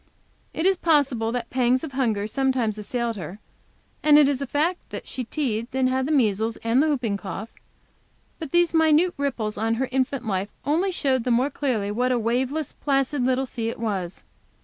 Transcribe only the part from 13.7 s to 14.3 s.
was.